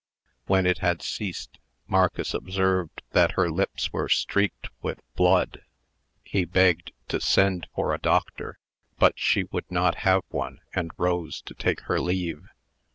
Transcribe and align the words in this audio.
When 0.47 0.65
it 0.65 0.79
had 0.79 1.03
ceased, 1.03 1.59
Marcus 1.85 2.33
observed 2.33 3.03
that 3.11 3.33
her 3.33 3.51
lips 3.51 3.93
were 3.93 4.09
streaked 4.09 4.69
with 4.81 4.99
blood. 5.15 5.61
He 6.23 6.43
begged 6.43 6.91
to 7.09 7.21
send 7.21 7.67
for 7.75 7.93
a 7.93 7.99
doctor, 7.99 8.57
but 8.97 9.13
she 9.19 9.43
would 9.51 9.69
not 9.69 9.97
have 9.97 10.23
one, 10.29 10.59
and 10.73 10.89
rose 10.97 11.39
to 11.43 11.53
take 11.53 11.81
her 11.81 11.99
leave. 11.99 12.49